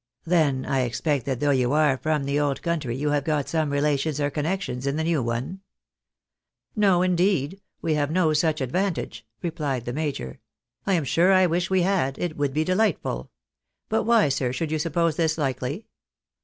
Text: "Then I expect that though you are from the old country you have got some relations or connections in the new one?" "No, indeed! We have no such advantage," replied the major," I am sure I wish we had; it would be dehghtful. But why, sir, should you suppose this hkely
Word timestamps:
"Then 0.25 0.65
I 0.65 0.81
expect 0.81 1.27
that 1.27 1.39
though 1.41 1.51
you 1.51 1.73
are 1.73 1.95
from 1.95 2.23
the 2.23 2.39
old 2.39 2.63
country 2.63 2.95
you 2.97 3.11
have 3.11 3.23
got 3.23 3.47
some 3.47 3.69
relations 3.71 4.19
or 4.19 4.31
connections 4.31 4.87
in 4.87 4.95
the 4.95 5.03
new 5.03 5.21
one?" 5.21 5.61
"No, 6.75 7.03
indeed! 7.03 7.61
We 7.83 7.93
have 7.93 8.09
no 8.09 8.33
such 8.33 8.61
advantage," 8.61 9.27
replied 9.43 9.85
the 9.85 9.93
major," 9.93 10.39
I 10.87 10.93
am 10.93 11.05
sure 11.05 11.31
I 11.31 11.45
wish 11.45 11.69
we 11.69 11.83
had; 11.83 12.17
it 12.17 12.35
would 12.35 12.51
be 12.51 12.65
dehghtful. 12.65 13.29
But 13.89 14.01
why, 14.05 14.29
sir, 14.29 14.51
should 14.51 14.71
you 14.71 14.79
suppose 14.79 15.17
this 15.17 15.35
hkely 15.35 15.83